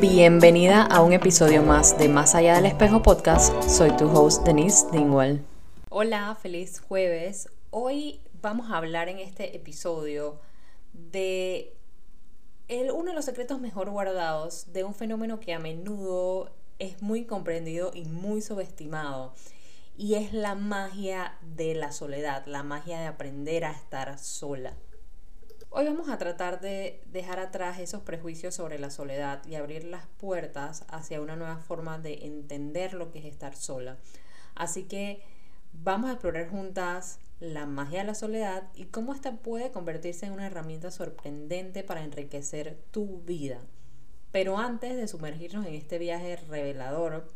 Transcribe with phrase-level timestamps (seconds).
[0.00, 3.62] Bienvenida a un episodio más de Más allá del espejo podcast.
[3.62, 5.42] Soy tu host Denise Dingwall.
[5.88, 7.48] Hola, feliz jueves.
[7.70, 10.38] Hoy vamos a hablar en este episodio
[10.92, 11.74] de
[12.68, 17.24] el, uno de los secretos mejor guardados de un fenómeno que a menudo es muy
[17.24, 19.32] comprendido y muy subestimado.
[19.96, 24.74] Y es la magia de la soledad, la magia de aprender a estar sola.
[25.70, 30.06] Hoy vamos a tratar de dejar atrás esos prejuicios sobre la soledad y abrir las
[30.06, 33.98] puertas hacia una nueva forma de entender lo que es estar sola.
[34.54, 35.22] Así que
[35.72, 40.32] vamos a explorar juntas la magia de la soledad y cómo esta puede convertirse en
[40.32, 43.60] una herramienta sorprendente para enriquecer tu vida.
[44.32, 47.28] Pero antes de sumergirnos en este viaje revelador,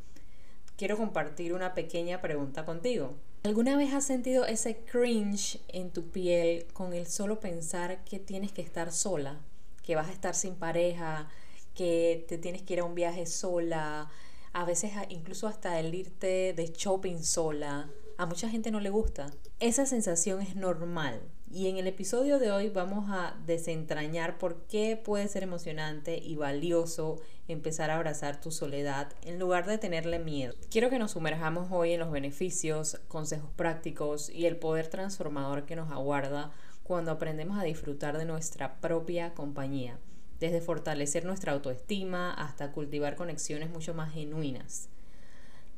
[0.76, 3.16] quiero compartir una pequeña pregunta contigo.
[3.42, 8.52] ¿Alguna vez has sentido ese cringe en tu piel con el solo pensar que tienes
[8.52, 9.40] que estar sola,
[9.82, 11.26] que vas a estar sin pareja,
[11.74, 14.10] que te tienes que ir a un viaje sola,
[14.52, 17.88] a veces incluso hasta el irte de shopping sola?
[18.21, 19.30] A mucha gente no le gusta.
[19.60, 21.23] Esa sensación es normal.
[21.51, 26.37] Y en el episodio de hoy vamos a desentrañar por qué puede ser emocionante y
[26.37, 27.16] valioso
[27.49, 30.52] empezar a abrazar tu soledad en lugar de tenerle miedo.
[30.71, 35.77] Quiero que nos sumerjamos hoy en los beneficios, consejos prácticos y el poder transformador que
[35.77, 39.99] nos aguarda cuando aprendemos a disfrutar de nuestra propia compañía,
[40.40, 44.90] desde fortalecer nuestra autoestima hasta cultivar conexiones mucho más genuinas.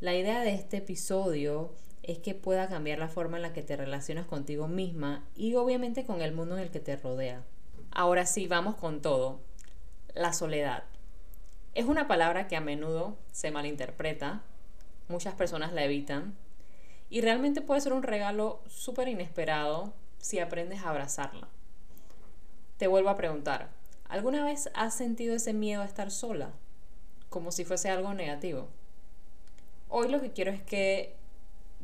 [0.01, 1.71] La idea de este episodio
[2.03, 6.05] es que pueda cambiar la forma en la que te relacionas contigo misma y obviamente
[6.05, 7.45] con el mundo en el que te rodea.
[7.93, 9.41] Ahora sí, vamos con todo.
[10.15, 10.85] La soledad.
[11.75, 14.43] Es una palabra que a menudo se malinterpreta,
[15.09, 16.35] muchas personas la evitan
[17.09, 21.49] y realmente puede ser un regalo súper inesperado si aprendes a abrazarla.
[22.79, 23.71] Te vuelvo a preguntar,
[24.09, 26.51] ¿alguna vez has sentido ese miedo a estar sola?
[27.31, 28.69] Como si fuese algo negativo.
[29.89, 31.15] Hoy lo que quiero es que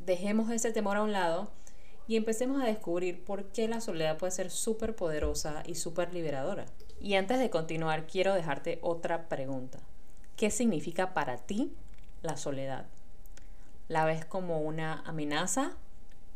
[0.09, 1.51] dejemos ese temor a un lado
[2.09, 6.65] y empecemos a descubrir por qué la soledad puede ser súper poderosa y súper liberadora.
[6.99, 9.79] Y antes de continuar, quiero dejarte otra pregunta.
[10.37, 11.73] ¿Qué significa para ti
[12.23, 12.87] la soledad?
[13.89, 15.73] ¿La ves como una amenaza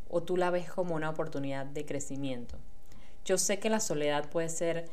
[0.07, 2.57] o tú la ves como una oportunidad de crecimiento?
[3.25, 4.89] Yo sé que la soledad puede ser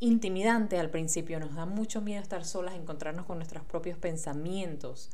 [0.00, 5.10] intimidante al principio, nos da mucho miedo estar solas, encontrarnos con nuestros propios pensamientos,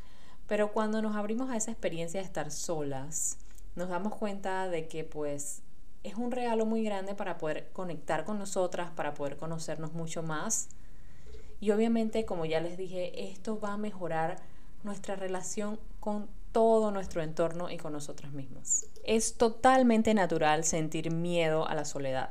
[0.46, 3.38] pero cuando nos abrimos a esa experiencia de estar solas,
[3.76, 5.62] nos damos cuenta de que pues
[6.02, 10.68] es un regalo muy grande para poder conectar con nosotras, para poder conocernos mucho más.
[11.60, 14.36] Y obviamente, como ya les dije, esto va a mejorar
[14.82, 18.86] nuestra relación con todo nuestro entorno y con nosotras mismas.
[19.02, 22.30] Es totalmente natural sentir miedo a la soledad.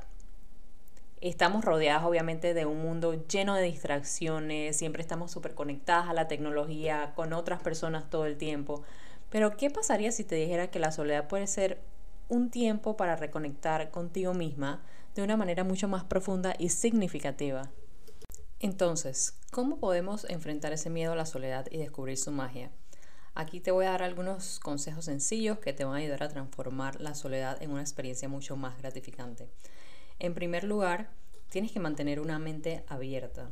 [1.23, 6.28] Estamos rodeadas obviamente de un mundo lleno de distracciones, siempre estamos súper conectadas a la
[6.28, 8.84] tecnología, con otras personas todo el tiempo.
[9.29, 11.79] Pero ¿qué pasaría si te dijera que la soledad puede ser
[12.28, 14.84] un tiempo para reconectar contigo misma
[15.16, 17.72] de una manera mucho más profunda y significativa?
[18.59, 22.69] Entonces, ¿cómo podemos enfrentar ese miedo a la soledad y descubrir su magia?
[23.34, 27.00] Aquí te voy a dar algunos consejos sencillos que te van a ayudar a transformar
[27.00, 29.47] la soledad en una experiencia mucho más gratificante.
[30.23, 31.09] En primer lugar,
[31.50, 33.51] tienes que mantener una mente abierta.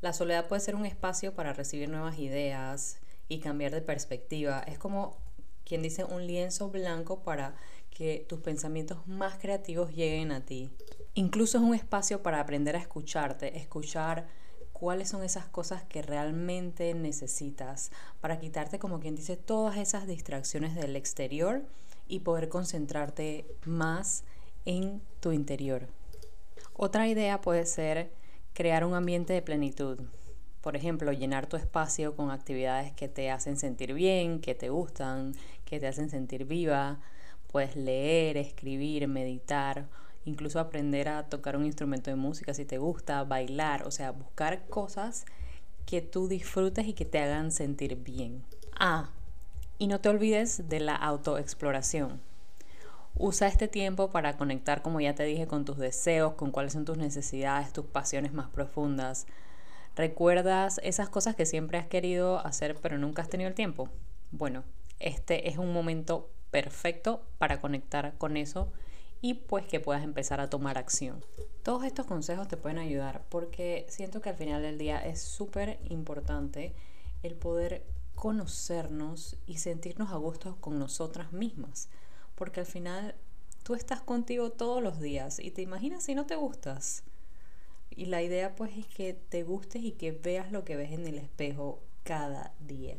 [0.00, 4.60] La soledad puede ser un espacio para recibir nuevas ideas y cambiar de perspectiva.
[4.60, 5.16] Es como
[5.64, 7.56] quien dice un lienzo blanco para
[7.90, 10.70] que tus pensamientos más creativos lleguen a ti.
[11.14, 14.28] Incluso es un espacio para aprender a escucharte, escuchar
[14.72, 17.90] cuáles son esas cosas que realmente necesitas
[18.20, 21.64] para quitarte, como quien dice, todas esas distracciones del exterior
[22.06, 24.22] y poder concentrarte más
[24.64, 25.88] en tu interior.
[26.74, 28.10] Otra idea puede ser
[28.52, 30.00] crear un ambiente de plenitud.
[30.60, 35.34] Por ejemplo, llenar tu espacio con actividades que te hacen sentir bien, que te gustan,
[35.64, 37.00] que te hacen sentir viva.
[37.46, 39.88] Puedes leer, escribir, meditar,
[40.24, 44.66] incluso aprender a tocar un instrumento de música si te gusta, bailar, o sea, buscar
[44.68, 45.24] cosas
[45.86, 48.44] que tú disfrutes y que te hagan sentir bien.
[48.78, 49.10] Ah,
[49.78, 52.29] y no te olvides de la autoexploración.
[53.16, 56.84] Usa este tiempo para conectar, como ya te dije, con tus deseos, con cuáles son
[56.84, 59.26] tus necesidades, tus pasiones más profundas.
[59.96, 63.90] ¿Recuerdas esas cosas que siempre has querido hacer pero nunca has tenido el tiempo?
[64.30, 64.64] Bueno,
[65.00, 68.72] este es un momento perfecto para conectar con eso
[69.20, 71.24] y pues que puedas empezar a tomar acción.
[71.62, 75.78] Todos estos consejos te pueden ayudar porque siento que al final del día es súper
[75.90, 76.74] importante
[77.22, 77.84] el poder
[78.14, 81.88] conocernos y sentirnos a gusto con nosotras mismas
[82.40, 83.14] porque al final
[83.64, 87.02] tú estás contigo todos los días y te imaginas si no te gustas.
[87.90, 91.06] Y la idea pues es que te gustes y que veas lo que ves en
[91.06, 92.96] el espejo cada día.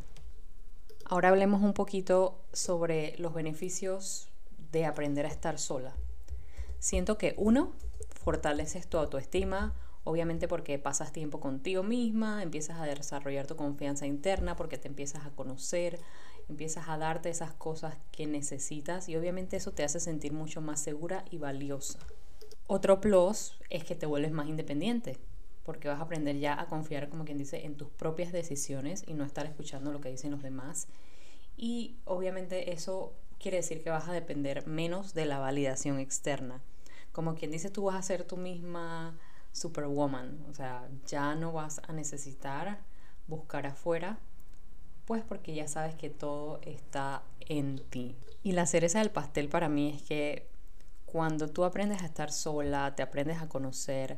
[1.06, 4.30] Ahora hablemos un poquito sobre los beneficios
[4.72, 5.96] de aprender a estar sola.
[6.78, 7.72] Siento que uno,
[8.24, 9.74] fortaleces tu autoestima,
[10.04, 15.26] obviamente porque pasas tiempo contigo misma, empiezas a desarrollar tu confianza interna porque te empiezas
[15.26, 16.00] a conocer,
[16.52, 20.80] empiezas a darte esas cosas que necesitas y obviamente eso te hace sentir mucho más
[20.80, 22.00] segura y valiosa.
[22.68, 25.18] Otro plus es que te vuelves más independiente,
[25.64, 29.14] porque vas a aprender ya a confiar, como quien dice, en tus propias decisiones y
[29.14, 30.88] no estar escuchando lo que dicen los demás.
[31.58, 36.62] Y obviamente eso quiere decir que vas a depender menos de la validación externa.
[37.12, 39.18] Como quien dice, tú vas a ser tú misma
[39.52, 42.80] superwoman, o sea, ya no vas a necesitar
[43.28, 44.20] buscar afuera,
[45.12, 48.16] pues porque ya sabes que todo está en ti.
[48.44, 50.48] Y la cereza del pastel para mí es que
[51.06, 54.18] cuando tú aprendes a estar sola, te aprendes a conocer,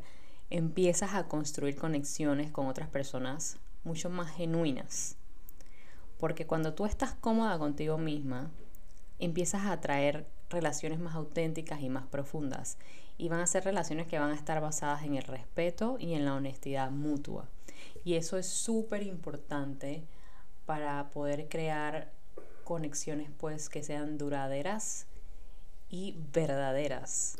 [0.51, 5.15] empiezas a construir conexiones con otras personas mucho más genuinas.
[6.19, 8.51] Porque cuando tú estás cómoda contigo misma,
[9.17, 12.77] empiezas a atraer relaciones más auténticas y más profundas.
[13.17, 16.23] Y van a ser relaciones que van a estar basadas en el respeto y en
[16.23, 17.49] la honestidad mutua.
[18.03, 20.03] Y eso es súper importante
[20.65, 22.11] para poder crear
[22.63, 25.07] conexiones pues que sean duraderas
[25.89, 27.37] y verdaderas.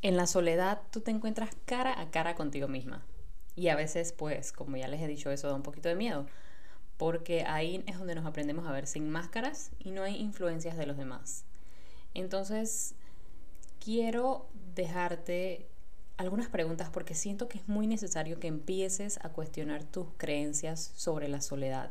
[0.00, 3.04] En la soledad tú te encuentras cara a cara contigo misma.
[3.54, 6.26] Y a veces, pues, como ya les he dicho, eso da un poquito de miedo.
[6.96, 10.86] Porque ahí es donde nos aprendemos a ver sin máscaras y no hay influencias de
[10.86, 11.44] los demás.
[12.14, 12.94] Entonces,
[13.78, 15.66] quiero dejarte
[16.16, 21.28] algunas preguntas porque siento que es muy necesario que empieces a cuestionar tus creencias sobre
[21.28, 21.90] la soledad.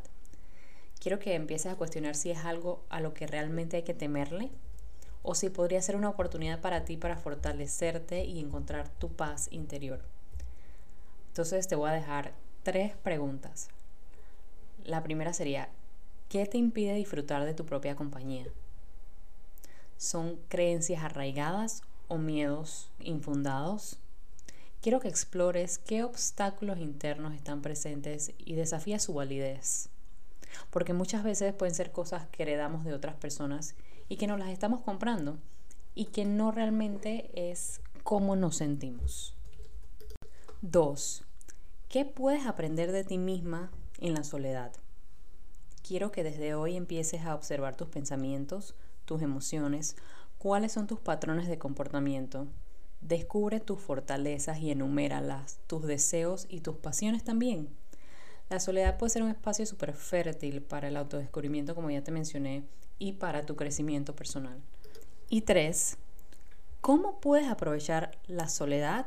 [1.01, 4.51] Quiero que empieces a cuestionar si es algo a lo que realmente hay que temerle
[5.23, 10.03] o si podría ser una oportunidad para ti para fortalecerte y encontrar tu paz interior.
[11.29, 13.69] Entonces te voy a dejar tres preguntas.
[14.83, 15.69] La primera sería,
[16.29, 18.45] ¿qué te impide disfrutar de tu propia compañía?
[19.97, 23.97] ¿Son creencias arraigadas o miedos infundados?
[24.81, 29.89] Quiero que explores qué obstáculos internos están presentes y desafía su validez.
[30.69, 33.75] Porque muchas veces pueden ser cosas que heredamos de otras personas
[34.09, 35.37] y que nos las estamos comprando
[35.95, 39.35] y que no realmente es cómo nos sentimos.
[40.61, 41.23] Dos,
[41.89, 44.71] ¿qué puedes aprender de ti misma en la soledad?
[45.81, 48.75] Quiero que desde hoy empieces a observar tus pensamientos,
[49.05, 49.95] tus emociones,
[50.37, 52.47] cuáles son tus patrones de comportamiento.
[53.01, 57.69] Descubre tus fortalezas y enuméralas, tus deseos y tus pasiones también.
[58.51, 62.65] La soledad puede ser un espacio súper fértil para el autodescubrimiento, como ya te mencioné,
[62.99, 64.59] y para tu crecimiento personal.
[65.29, 65.97] Y tres,
[66.81, 69.05] ¿cómo puedes aprovechar la soledad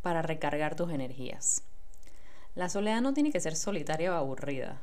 [0.00, 1.64] para recargar tus energías?
[2.54, 4.80] La soledad no tiene que ser solitaria o aburrida.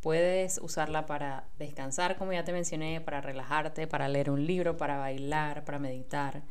[0.00, 4.96] Puedes usarla para descansar, como ya te mencioné, para relajarte, para leer un libro, para
[4.96, 6.44] bailar, para meditar,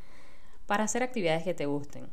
[0.65, 2.09] para hacer actividades que te gusten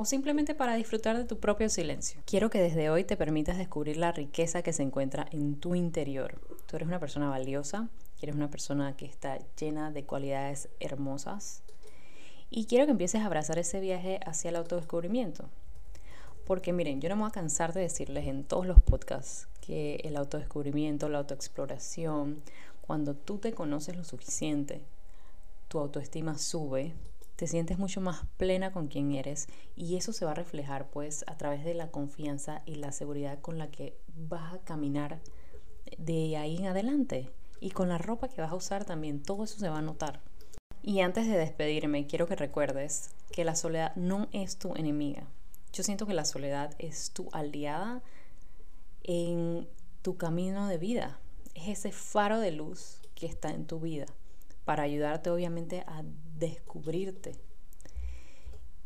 [0.00, 2.22] o simplemente para disfrutar de tu propio silencio.
[2.24, 6.40] Quiero que desde hoy te permitas descubrir la riqueza que se encuentra en tu interior.
[6.64, 7.90] Tú eres una persona valiosa,
[8.22, 11.62] eres una persona que está llena de cualidades hermosas
[12.48, 15.50] y quiero que empieces a abrazar ese viaje hacia el autodescubrimiento.
[16.46, 19.96] Porque miren, yo no me voy a cansar de decirles en todos los podcasts que
[19.96, 22.40] el autodescubrimiento, la autoexploración,
[22.80, 24.80] cuando tú te conoces lo suficiente,
[25.68, 26.94] tu autoestima sube,
[27.40, 31.24] te sientes mucho más plena con quien eres y eso se va a reflejar pues
[31.26, 35.22] a través de la confianza y la seguridad con la que vas a caminar
[35.96, 39.58] de ahí en adelante y con la ropa que vas a usar también, todo eso
[39.58, 40.20] se va a notar.
[40.82, 45.26] Y antes de despedirme, quiero que recuerdes que la soledad no es tu enemiga.
[45.72, 48.02] Yo siento que la soledad es tu aliada
[49.02, 49.66] en
[50.02, 51.18] tu camino de vida.
[51.54, 54.04] Es ese faro de luz que está en tu vida
[54.66, 56.04] para ayudarte obviamente a
[56.40, 57.36] descubrirte.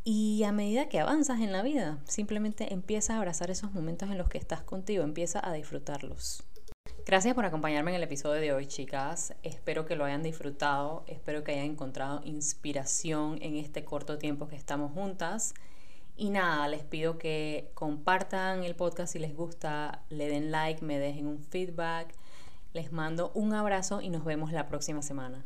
[0.03, 4.19] Y a medida que avanzas en la vida, simplemente empieza a abrazar esos momentos en
[4.19, 6.43] los que estás contigo, empieza a disfrutarlos.
[7.07, 9.33] Gracias por acompañarme en el episodio de hoy, chicas.
[9.41, 14.55] Espero que lo hayan disfrutado, espero que hayan encontrado inspiración en este corto tiempo que
[14.55, 15.55] estamos juntas.
[16.15, 20.99] Y nada, les pido que compartan el podcast si les gusta, le den like, me
[20.99, 22.13] dejen un feedback.
[22.73, 25.45] Les mando un abrazo y nos vemos la próxima semana.